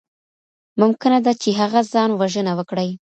ممکنه 0.81 1.17
ده 1.25 1.31
چي 1.41 1.49
هغه 1.59 1.81
ځان 1.93 2.09
وژنه 2.19 2.53
وکړي. 2.59 2.89